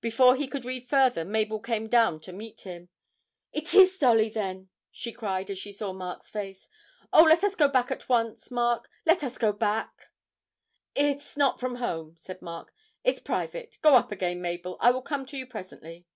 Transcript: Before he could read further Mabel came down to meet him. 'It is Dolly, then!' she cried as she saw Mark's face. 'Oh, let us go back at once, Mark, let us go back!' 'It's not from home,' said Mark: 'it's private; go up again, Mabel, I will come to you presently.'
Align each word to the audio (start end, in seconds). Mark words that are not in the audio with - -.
Before 0.00 0.36
he 0.36 0.48
could 0.48 0.64
read 0.64 0.88
further 0.88 1.22
Mabel 1.22 1.60
came 1.60 1.86
down 1.86 2.18
to 2.20 2.32
meet 2.32 2.62
him. 2.62 2.88
'It 3.52 3.74
is 3.74 3.98
Dolly, 3.98 4.30
then!' 4.30 4.70
she 4.90 5.12
cried 5.12 5.50
as 5.50 5.58
she 5.58 5.70
saw 5.70 5.92
Mark's 5.92 6.30
face. 6.30 6.66
'Oh, 7.12 7.24
let 7.24 7.44
us 7.44 7.54
go 7.56 7.68
back 7.68 7.90
at 7.90 8.08
once, 8.08 8.50
Mark, 8.50 8.88
let 9.04 9.22
us 9.22 9.36
go 9.36 9.52
back!' 9.52 10.06
'It's 10.94 11.36
not 11.36 11.60
from 11.60 11.74
home,' 11.74 12.14
said 12.16 12.40
Mark: 12.40 12.72
'it's 13.04 13.20
private; 13.20 13.76
go 13.82 13.96
up 13.96 14.10
again, 14.10 14.40
Mabel, 14.40 14.78
I 14.80 14.92
will 14.92 15.02
come 15.02 15.26
to 15.26 15.36
you 15.36 15.46
presently.' 15.46 16.06